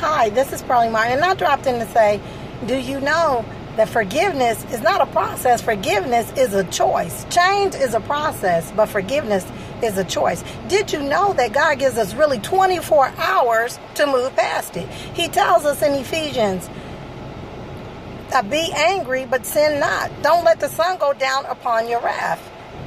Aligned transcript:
Hi, 0.00 0.28
this 0.28 0.52
is 0.52 0.62
Pearlie 0.62 0.90
Martin, 0.90 1.14
and 1.14 1.24
I 1.24 1.34
dropped 1.34 1.66
in 1.66 1.80
to 1.80 1.86
say, 1.88 2.20
do 2.66 2.76
you 2.78 3.00
know 3.00 3.44
that 3.74 3.88
forgiveness 3.88 4.64
is 4.72 4.80
not 4.80 5.00
a 5.00 5.06
process? 5.06 5.60
Forgiveness 5.60 6.30
is 6.38 6.54
a 6.54 6.62
choice. 6.62 7.24
Change 7.34 7.74
is 7.74 7.94
a 7.94 8.00
process, 8.00 8.70
but 8.76 8.86
forgiveness 8.86 9.44
is 9.82 9.98
a 9.98 10.04
choice. 10.04 10.44
Did 10.68 10.92
you 10.92 11.02
know 11.02 11.32
that 11.32 11.52
God 11.52 11.80
gives 11.80 11.98
us 11.98 12.14
really 12.14 12.38
24 12.38 13.08
hours 13.16 13.80
to 13.96 14.06
move 14.06 14.36
past 14.36 14.76
it? 14.76 14.88
He 14.88 15.26
tells 15.26 15.64
us 15.64 15.82
in 15.82 15.92
Ephesians, 15.94 16.70
be 18.48 18.70
angry, 18.76 19.26
but 19.26 19.44
sin 19.44 19.80
not. 19.80 20.12
Don't 20.22 20.44
let 20.44 20.60
the 20.60 20.68
sun 20.68 20.98
go 20.98 21.12
down 21.12 21.44
upon 21.46 21.88
your 21.88 22.00
wrath. 22.00 22.40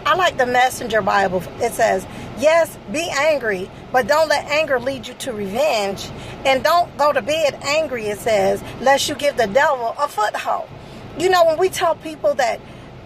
I 0.06 0.16
like 0.16 0.38
the 0.38 0.46
Messenger 0.46 1.02
Bible. 1.02 1.44
It 1.60 1.74
says, 1.74 2.08
Yes, 2.42 2.76
be 2.92 3.08
angry, 3.10 3.70
but 3.92 4.08
don't 4.08 4.28
let 4.28 4.46
anger 4.46 4.80
lead 4.80 5.08
you 5.08 5.14
to 5.14 5.32
revenge. 5.32 6.10
And 6.44 6.64
don't 6.64 6.98
go 6.98 7.14
to 7.14 7.22
bed 7.22 7.60
angry, 7.62 8.08
it 8.08 8.18
says, 8.18 8.64
lest 8.82 9.08
you 9.08 9.16
give 9.16 9.38
the 9.38 9.46
devil 9.46 9.96
a 10.00 10.08
foothold. 10.08 10.68
You 11.20 11.30
know, 11.30 11.46
when 11.46 11.60
we 11.60 11.70
tell 11.70 11.94
people 11.96 12.34
that, 12.36 12.60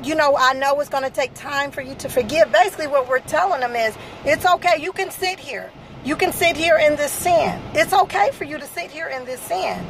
you 0.04 0.16
know, 0.16 0.38
I 0.38 0.54
know 0.54 0.80
it's 0.80 0.90
going 0.90 1.04
to 1.04 1.10
take 1.10 1.34
time 1.34 1.72
for 1.72 1.82
you 1.82 1.96
to 1.96 2.08
forgive, 2.08 2.50
basically 2.52 2.88
what 2.88 3.10
we're 3.10 3.20
telling 3.20 3.60
them 3.60 3.76
is, 3.76 3.94
it's 4.24 4.46
okay, 4.46 4.82
you 4.82 4.94
can 4.94 5.12
sit 5.12 5.38
here. 5.38 5.70
You 6.06 6.16
can 6.16 6.32
sit 6.32 6.56
here 6.56 6.78
in 6.78 6.96
this 6.96 7.12
sin. 7.12 7.60
It's 7.74 7.92
okay 7.92 8.32
for 8.32 8.46
you 8.46 8.58
to 8.58 8.66
sit 8.68 8.92
here 8.92 9.08
in 9.08 9.26
this 9.26 9.42
sin. 9.42 9.86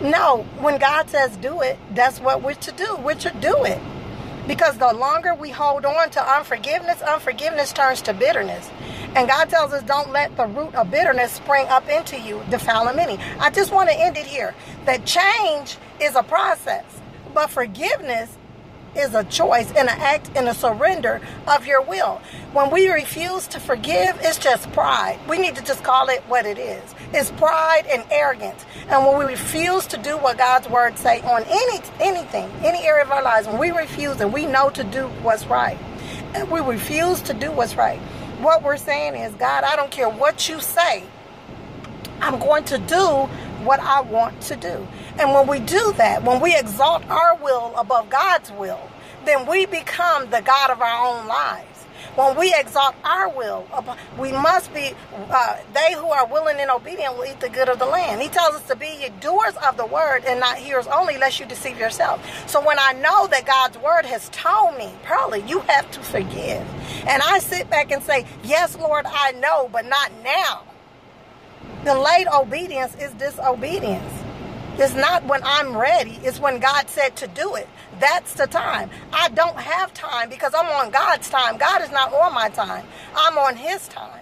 No, 0.00 0.46
when 0.60 0.78
God 0.78 1.10
says 1.10 1.36
do 1.36 1.60
it, 1.60 1.76
that's 1.92 2.18
what 2.18 2.42
we're 2.42 2.54
to 2.54 2.72
do. 2.72 2.96
We're 2.96 3.14
to 3.16 3.30
do 3.40 3.64
it. 3.64 3.80
Because 4.46 4.76
the 4.78 4.92
longer 4.92 5.34
we 5.34 5.50
hold 5.50 5.84
on 5.86 6.10
to 6.10 6.32
unforgiveness, 6.32 7.00
unforgiveness 7.02 7.72
turns 7.72 8.02
to 8.02 8.12
bitterness. 8.12 8.70
And 9.14 9.28
God 9.28 9.48
tells 9.48 9.72
us, 9.72 9.82
don't 9.82 10.10
let 10.10 10.36
the 10.36 10.46
root 10.46 10.74
of 10.74 10.90
bitterness 10.90 11.32
spring 11.32 11.66
up 11.68 11.88
into 11.88 12.18
you, 12.18 12.42
defiling 12.50 12.96
many. 12.96 13.18
I 13.38 13.50
just 13.50 13.72
want 13.72 13.90
to 13.90 13.98
end 13.98 14.16
it 14.16 14.26
here 14.26 14.54
that 14.84 15.04
change 15.04 15.76
is 16.00 16.16
a 16.16 16.22
process, 16.22 16.84
but 17.34 17.50
forgiveness 17.50 18.36
is 18.96 19.14
a 19.14 19.24
choice 19.24 19.68
and 19.68 19.88
an 19.88 19.98
act 20.00 20.30
and 20.34 20.48
a 20.48 20.54
surrender 20.54 21.20
of 21.46 21.66
your 21.66 21.82
will. 21.82 22.20
When 22.52 22.70
we 22.70 22.88
refuse 22.88 23.46
to 23.48 23.60
forgive, 23.60 24.18
it's 24.20 24.38
just 24.38 24.70
pride. 24.72 25.18
We 25.28 25.38
need 25.38 25.56
to 25.56 25.64
just 25.64 25.82
call 25.82 26.08
it 26.08 26.22
what 26.28 26.46
it 26.46 26.58
is. 26.58 26.94
It's 27.12 27.30
pride 27.32 27.84
and 27.88 28.04
arrogance. 28.10 28.64
And 28.88 29.06
when 29.06 29.18
we 29.18 29.24
refuse 29.24 29.86
to 29.88 29.96
do 29.96 30.16
what 30.18 30.38
God's 30.38 30.68
word 30.68 30.98
say 30.98 31.20
on 31.22 31.44
any 31.44 31.80
anything, 32.00 32.50
any 32.62 32.86
area 32.86 33.04
of 33.04 33.10
our 33.10 33.22
lives, 33.22 33.46
when 33.46 33.58
we 33.58 33.70
refuse 33.70 34.20
and 34.20 34.32
we 34.32 34.46
know 34.46 34.70
to 34.70 34.84
do 34.84 35.06
what's 35.22 35.46
right, 35.46 35.78
and 36.34 36.50
we 36.50 36.60
refuse 36.60 37.20
to 37.22 37.34
do 37.34 37.50
what's 37.52 37.76
right, 37.76 37.98
what 38.40 38.62
we're 38.62 38.76
saying 38.76 39.14
is, 39.14 39.32
God, 39.34 39.64
I 39.64 39.76
don't 39.76 39.90
care 39.90 40.08
what 40.08 40.48
you 40.48 40.60
say. 40.60 41.04
I'm 42.20 42.38
going 42.38 42.64
to 42.64 42.78
do 42.78 43.28
what 43.64 43.80
I 43.80 44.00
want 44.00 44.40
to 44.42 44.56
do. 44.56 44.86
And 45.18 45.32
when 45.32 45.46
we 45.46 45.60
do 45.60 45.92
that, 45.96 46.22
when 46.24 46.40
we 46.40 46.56
exalt 46.56 47.04
our 47.08 47.36
will 47.36 47.74
above 47.76 48.10
God's 48.10 48.50
will, 48.52 48.80
then 49.24 49.46
we 49.46 49.66
become 49.66 50.30
the 50.30 50.40
God 50.42 50.70
of 50.70 50.80
our 50.80 51.06
own 51.06 51.26
lives. 51.26 51.66
When 52.14 52.36
we 52.36 52.54
exalt 52.54 52.94
our 53.04 53.30
will, 53.30 53.66
we 54.18 54.32
must 54.32 54.74
be, 54.74 54.92
uh, 55.30 55.56
they 55.72 55.94
who 55.94 56.08
are 56.08 56.26
willing 56.26 56.60
and 56.60 56.70
obedient 56.70 57.16
will 57.16 57.24
eat 57.24 57.40
the 57.40 57.48
good 57.48 57.70
of 57.70 57.78
the 57.78 57.86
land. 57.86 58.20
He 58.20 58.28
tells 58.28 58.54
us 58.54 58.66
to 58.68 58.76
be 58.76 59.08
doers 59.20 59.54
of 59.66 59.78
the 59.78 59.86
word 59.86 60.24
and 60.26 60.38
not 60.38 60.58
hearers 60.58 60.86
only, 60.88 61.16
lest 61.16 61.40
you 61.40 61.46
deceive 61.46 61.78
yourself. 61.78 62.20
So 62.48 62.60
when 62.64 62.78
I 62.78 62.92
know 62.92 63.28
that 63.28 63.46
God's 63.46 63.78
word 63.78 64.04
has 64.04 64.28
told 64.28 64.76
me, 64.76 64.92
Pearlie, 65.04 65.42
you 65.46 65.60
have 65.60 65.90
to 65.92 66.00
forgive. 66.00 66.66
And 67.06 67.22
I 67.22 67.38
sit 67.38 67.70
back 67.70 67.90
and 67.90 68.02
say, 68.02 68.26
Yes, 68.44 68.76
Lord, 68.76 69.06
I 69.08 69.32
know, 69.32 69.70
but 69.72 69.86
not 69.86 70.12
now. 70.22 70.64
Delayed 71.84 72.28
obedience 72.28 72.94
is 72.96 73.12
disobedience. 73.14 74.12
It's 74.78 74.94
not 74.94 75.24
when 75.26 75.40
I'm 75.44 75.76
ready, 75.76 76.18
it's 76.22 76.40
when 76.40 76.58
God 76.58 76.88
said 76.88 77.14
to 77.16 77.26
do 77.26 77.56
it. 77.56 77.68
That's 78.00 78.34
the 78.34 78.46
time. 78.46 78.88
I 79.12 79.28
don't 79.30 79.56
have 79.58 79.92
time 79.92 80.30
because 80.30 80.54
I'm 80.54 80.66
on 80.66 80.90
God's 80.90 81.28
time. 81.28 81.58
God 81.58 81.82
is 81.82 81.90
not 81.90 82.12
on 82.12 82.32
my 82.34 82.48
time, 82.48 82.86
I'm 83.14 83.36
on 83.36 83.56
His 83.56 83.86
time. 83.88 84.20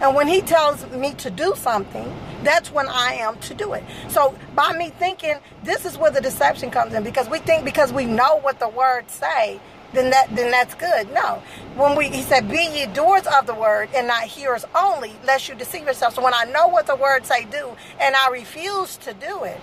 And 0.00 0.14
when 0.14 0.28
He 0.28 0.40
tells 0.40 0.88
me 0.90 1.14
to 1.14 1.30
do 1.30 1.54
something, 1.56 2.14
that's 2.44 2.70
when 2.70 2.86
I 2.88 3.14
am 3.14 3.38
to 3.40 3.54
do 3.54 3.72
it. 3.72 3.82
So 4.08 4.36
by 4.54 4.72
me 4.72 4.90
thinking, 4.90 5.36
this 5.64 5.84
is 5.84 5.98
where 5.98 6.12
the 6.12 6.20
deception 6.20 6.70
comes 6.70 6.94
in 6.94 7.02
because 7.02 7.28
we 7.28 7.40
think 7.40 7.64
because 7.64 7.92
we 7.92 8.04
know 8.04 8.36
what 8.40 8.60
the 8.60 8.68
words 8.68 9.12
say, 9.12 9.60
then 9.92 10.10
that 10.10 10.34
then 10.34 10.50
that's 10.50 10.74
good. 10.74 11.12
No. 11.12 11.42
When 11.76 11.96
we 11.96 12.08
he 12.08 12.22
said, 12.22 12.48
Be 12.50 12.68
ye 12.74 12.86
doers 12.86 13.26
of 13.26 13.46
the 13.46 13.54
word 13.54 13.88
and 13.94 14.06
not 14.06 14.24
hearers 14.24 14.64
only, 14.74 15.12
lest 15.24 15.48
you 15.48 15.54
deceive 15.54 15.86
yourself. 15.86 16.14
So 16.14 16.22
when 16.22 16.34
I 16.34 16.44
know 16.44 16.68
what 16.68 16.86
the 16.86 16.96
word 16.96 17.26
say 17.26 17.44
do 17.44 17.70
and 18.00 18.14
I 18.16 18.30
refuse 18.30 18.96
to 18.98 19.14
do 19.14 19.44
it, 19.44 19.60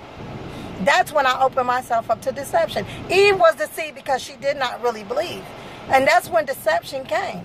that's 0.84 1.12
when 1.12 1.25
I 1.25 1.41
open 1.44 1.66
myself 1.66 2.09
up 2.09 2.22
to 2.24 2.31
deception. 2.31 2.85
Eve 3.12 3.40
was 3.40 3.56
deceived 3.56 3.96
because 3.96 4.22
she 4.24 4.35
did 4.38 4.58
not 4.58 4.81
really 4.84 5.03
believe. 5.03 5.44
And 5.90 6.08
that's 6.08 6.30
when 6.30 6.46
deception 6.46 7.06
came. 7.06 7.41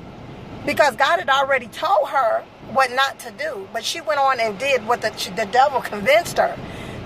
Because 0.67 0.97
God 0.97 1.21
had 1.21 1.31
already 1.31 1.69
told 1.69 2.09
her 2.11 2.43
what 2.73 2.93
not 2.93 3.19
to 3.21 3.31
do. 3.33 3.69
But 3.73 3.85
she 3.85 4.01
went 4.01 4.21
on 4.21 4.41
and 4.41 4.59
did 4.59 4.87
what 4.87 5.01
the, 5.03 5.11
the 5.37 5.47
devil 5.47 5.81
convinced 5.81 6.39
her. 6.39 6.57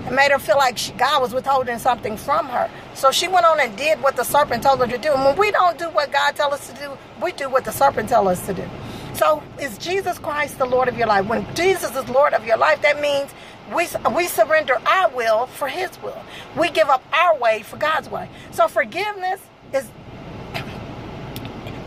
And 0.07 0.15
made 0.15 0.31
her 0.31 0.39
feel 0.39 0.57
like 0.57 0.77
she, 0.79 0.93
God 0.93 1.23
was 1.23 1.33
withholding 1.33 1.79
something 1.79 2.17
from 2.17 2.49
her. 2.49 2.71
So 2.95 3.11
she 3.11 3.29
went 3.29 3.47
on 3.47 3.61
and 3.61 3.77
did 3.77 4.03
what 4.03 4.17
the 4.17 4.25
serpent 4.25 4.63
told 4.63 4.81
her 4.81 4.87
to 4.87 4.99
do. 4.99 5.13
And 5.13 5.25
when 5.25 5.37
we 5.37 5.51
don't 5.51 5.79
do 5.79 5.87
what 5.91 6.13
God 6.13 6.37
tells 6.37 6.55
us 6.55 6.69
to 6.69 6.75
do, 6.75 6.99
we 7.23 7.33
do 7.33 7.49
what 7.49 7.65
the 7.65 7.73
serpent 7.73 8.09
tells 8.09 8.29
us 8.29 8.47
to 8.47 8.55
do. 8.55 8.65
So 9.15 9.43
is 9.61 9.79
Jesus 9.79 10.19
Christ 10.19 10.59
the 10.59 10.67
Lord 10.67 10.89
of 10.89 10.99
your 10.99 11.07
life? 11.07 11.27
When 11.27 11.47
Jesus 11.55 11.95
is 11.97 12.09
Lord 12.09 12.35
of 12.35 12.45
your 12.45 12.57
life, 12.57 12.83
that 12.83 13.01
means 13.01 13.33
we, 13.75 13.87
we 14.15 14.27
surrender 14.27 14.75
our 14.87 15.09
will 15.11 15.47
for 15.47 15.69
His 15.69 15.91
will. 16.03 16.23
We 16.57 16.71
give 16.71 16.89
up 16.89 17.03
our 17.13 17.39
way 17.39 17.63
for 17.63 17.77
God's 17.77 18.11
way. 18.11 18.29
So 18.51 18.69
forgiveness 18.69 19.41
is 19.73 19.89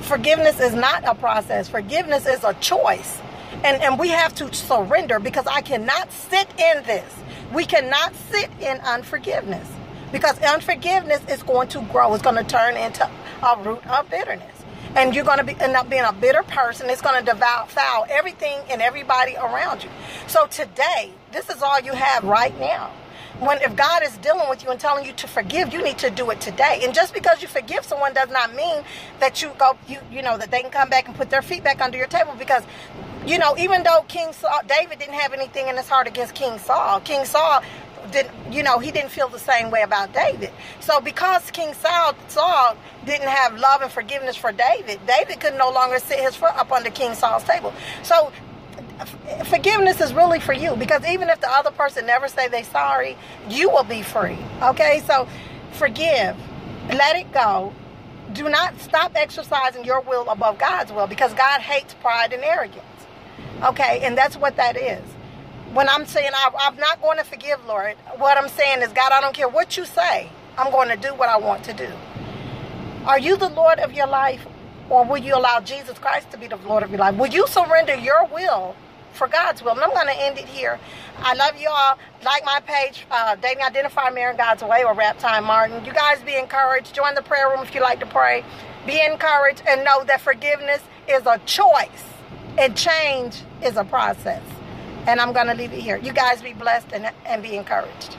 forgiveness 0.02 0.60
is 0.60 0.74
not 0.74 1.04
a 1.06 1.14
process. 1.14 1.68
Forgiveness 1.68 2.26
is 2.26 2.44
a 2.44 2.54
choice. 2.56 3.20
And, 3.64 3.82
and 3.82 4.00
we 4.00 4.10
have 4.10 4.34
to 4.36 4.54
surrender 4.54 5.20
because 5.20 5.46
I 5.48 5.62
cannot 5.62 6.12
sit 6.12 6.48
in 6.58 6.84
this. 6.84 7.14
We 7.54 7.66
cannot 7.66 8.14
sit 8.30 8.50
in 8.60 8.80
unforgiveness 8.82 9.68
because 10.12 10.40
unforgiveness 10.40 11.22
is 11.30 11.44
going 11.44 11.70
to 11.70 11.82
grow. 11.92 12.14
It's 12.14 12.24
going 12.24 12.36
to 12.36 12.44
turn 12.44 12.76
into 12.76 13.10
a 13.44 13.58
root 13.62 13.86
of 13.88 14.10
bitterness. 14.10 14.54
And 14.96 15.14
you're 15.14 15.26
going 15.26 15.38
to 15.38 15.44
be, 15.44 15.54
end 15.60 15.76
up 15.76 15.90
being 15.90 16.04
a 16.04 16.14
bitter 16.14 16.44
person. 16.44 16.90
It's 16.90 17.02
going 17.02 17.24
to 17.24 17.32
devour 17.32 17.68
everything 18.10 18.60
and 18.70 18.82
everybody 18.82 19.36
around 19.36 19.84
you. 19.84 19.90
So 20.28 20.48
today, 20.48 21.12
this 21.32 21.50
is 21.50 21.62
all 21.62 21.80
you 21.80 21.94
have 21.94 22.24
right 22.24 22.58
now. 22.60 22.92
When 23.40 23.62
if 23.62 23.76
God 23.76 24.02
is 24.02 24.18
dealing 24.18 24.50
with 24.50 24.64
you 24.64 24.72
and 24.72 24.80
telling 24.80 25.06
you 25.06 25.14
to 25.14 25.28
forgive, 25.28 25.72
you 25.72 25.84
need 25.84 26.00
to 26.00 26.10
do 26.10 26.32
it 26.32 26.42
today. 26.42 26.82
And 26.84 26.96
just 26.96 27.14
because 27.14 27.42
you 27.44 27.48
forgive 27.48 27.86
someone 27.86 28.14
does 28.14 28.30
not 28.32 28.56
mean 28.56 28.84
that 29.20 29.44
you 29.44 29.52
go 29.60 29.78
you 29.88 30.00
you 30.12 30.24
know 30.24 30.40
that 30.40 30.50
they 30.50 30.62
can 30.62 30.72
come 30.72 30.90
back 30.90 31.08
and 31.08 31.16
put 31.16 31.30
their 31.30 31.44
feet 31.44 31.64
back 31.64 31.80
under 31.80 32.00
your 32.00 32.08
table 32.08 32.34
because 32.40 32.64
you 33.28 33.38
know, 33.38 33.56
even 33.58 33.84
though 33.84 34.06
King 34.08 34.32
Saul, 34.34 34.62
David 34.68 35.00
didn't 35.00 35.16
have 35.16 35.34
anything 35.34 35.68
in 35.68 35.78
his 35.78 35.88
heart 35.90 36.08
against 36.08 36.34
King 36.34 36.58
Saul, 36.60 37.00
King 37.02 37.26
Saul 37.26 37.62
didn't, 38.12 38.32
you 38.52 38.64
know, 38.64 38.80
he 38.80 38.92
didn't 38.92 39.10
feel 39.10 39.28
the 39.28 39.40
same 39.40 39.70
way 39.70 39.82
about 39.82 40.14
David. 40.14 40.52
So 40.80 41.02
because 41.02 41.50
King 41.52 41.74
Saul, 41.74 42.14
Saul 42.30 42.78
didn't 43.06 43.28
have 43.28 43.60
love 43.60 43.82
and 43.82 43.92
forgiveness 43.92 44.36
for 44.36 44.52
David, 44.52 45.00
David 45.06 45.40
could 45.40 45.56
no 45.56 45.70
longer 45.72 46.00
sit 46.00 46.20
his 46.20 46.36
foot 46.36 46.56
up 46.56 46.72
under 46.72 46.90
King 46.90 47.14
Saul's 47.14 47.44
table. 47.44 47.74
So 48.04 48.32
forgiveness 49.46 50.02
is 50.02 50.14
really 50.14 50.40
for 50.40 50.54
you 50.54 50.76
because 50.76 51.06
even 51.06 51.30
if 51.30 51.40
the 51.42 51.50
other 51.50 51.72
person 51.72 52.06
never 52.06 52.28
say 52.28 52.48
they 52.48 52.64
sorry, 52.64 53.18
you 53.50 53.70
will 53.70 53.84
be 53.84 54.02
free. 54.02 54.38
Okay, 54.62 55.02
so 55.06 55.28
forgive, 55.74 56.36
let 56.90 57.16
it 57.16 57.32
go. 57.32 57.74
Do 58.34 58.50
not 58.50 58.80
stop 58.80 59.14
exercising 59.16 59.86
your 59.86 60.02
will 60.02 60.30
above 60.30 60.58
God's 60.58 60.92
will 60.92 61.08
because 61.08 61.34
God 61.34 61.62
hates 61.62 61.94
pride 61.96 62.34
and 62.34 62.44
arrogance. 62.44 62.84
Okay, 63.64 64.02
and 64.04 64.18
that's 64.18 64.38
what 64.38 64.56
that 64.58 64.78
is. 64.78 65.04
When 65.74 65.90
I'm 65.90 66.06
saying 66.06 66.30
I, 66.34 66.68
am 66.68 66.78
not 66.78 67.02
going 67.02 67.18
to 67.18 67.24
forgive, 67.24 67.66
Lord, 67.66 67.96
what 68.18 68.38
I'm 68.38 68.50
saying 68.50 68.82
is, 68.82 68.92
God, 68.94 69.12
I 69.12 69.20
don't 69.20 69.34
care 69.34 69.50
what 69.50 69.78
you 69.78 69.86
say. 69.86 70.30
I'm 70.58 70.72
going 70.72 70.90
to 70.90 70.96
do 70.96 71.14
what 71.16 71.30
I 71.30 71.38
want 71.38 71.64
to 71.66 71.74
do. 71.74 71.90
Are 73.06 73.20
you 73.20 73.38
the 73.38 73.50
Lord 73.50 73.80
of 73.80 73.94
your 73.94 74.08
life, 74.08 74.46
or 74.90 75.06
will 75.06 75.18
you 75.18 75.36
allow 75.36 75.60
Jesus 75.60 75.98
Christ 75.98 76.32
to 76.32 76.38
be 76.38 76.48
the 76.48 76.58
Lord 76.58 76.84
of 76.84 76.90
your 76.90 77.00
life? 77.00 77.16
Will 77.16 77.28
you 77.28 77.48
surrender 77.48 77.96
your 77.96 78.26
will 78.28 78.76
for 79.18 79.28
God's 79.28 79.62
will. 79.62 79.72
And 79.72 79.82
I'm 79.82 79.94
going 79.94 80.08
to 80.08 80.18
end 80.18 80.38
it 80.38 80.46
here. 80.46 80.80
I 81.20 81.34
love 81.34 81.60
you 81.60 81.68
all. 81.70 81.98
Like 82.24 82.46
my 82.46 82.60
page, 82.66 83.06
uh, 83.12 83.36
Dating 83.36 83.64
Identify 83.64 84.12
Marrying 84.12 84.38
God's 84.38 84.64
Way 84.64 84.84
or 84.84 84.94
Rap 84.94 85.20
Time 85.20 85.44
Martin. 85.44 85.84
You 85.84 85.92
guys 85.92 86.22
be 86.22 86.36
encouraged. 86.36 86.94
Join 86.94 87.16
the 87.16 87.24
prayer 87.24 87.50
room 87.50 87.62
if 87.62 87.74
you 87.74 87.82
like 87.82 88.00
to 88.00 88.06
pray. 88.06 88.46
Be 88.86 89.02
encouraged 89.04 89.64
and 89.68 89.84
know 89.84 90.04
that 90.06 90.22
forgiveness 90.22 90.82
is 91.10 91.26
a 91.26 91.40
choice 91.46 92.04
and 92.58 92.76
change 92.76 93.44
is 93.64 93.78
a 93.78 93.84
process. 93.84 94.42
And 95.08 95.22
I'm 95.22 95.32
going 95.32 95.48
to 95.48 95.54
leave 95.54 95.72
it 95.72 95.80
here. 95.80 95.98
You 95.98 96.12
guys 96.12 96.42
be 96.42 96.54
blessed 96.54 96.88
and, 96.92 97.12
and 97.26 97.42
be 97.42 97.56
encouraged. 97.56 98.18